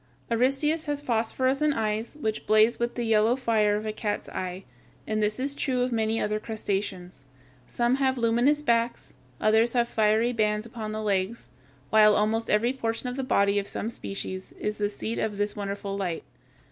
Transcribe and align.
Aristeus 0.31 0.85
has 0.85 0.99
phosphorescent 0.99 1.75
eyes, 1.75 2.17
which 2.19 2.47
blaze 2.47 2.79
with 2.79 2.95
the 2.95 3.03
yellow 3.03 3.35
fire 3.35 3.75
of 3.75 3.85
a 3.85 3.93
cat's 3.93 4.27
eye, 4.29 4.63
and 5.05 5.21
this 5.21 5.39
is 5.39 5.53
true 5.53 5.83
of 5.83 5.91
many 5.91 6.19
other 6.19 6.39
crustaceans. 6.39 7.23
Some 7.67 7.97
have 7.97 8.17
luminous 8.17 8.63
backs; 8.63 9.13
others 9.39 9.73
have 9.73 9.87
fiery 9.87 10.33
bands 10.33 10.65
upon 10.65 10.91
the 10.91 11.03
legs, 11.03 11.49
while 11.91 12.15
almost 12.15 12.49
every 12.49 12.73
portion 12.73 13.09
of 13.09 13.15
the 13.15 13.23
body 13.23 13.59
of 13.59 13.67
some 13.67 13.91
species 13.91 14.53
is 14.59 14.79
the 14.79 14.89
seat 14.89 15.19
of 15.19 15.37
this 15.37 15.55
wonderful 15.55 15.95
light. 15.95 16.23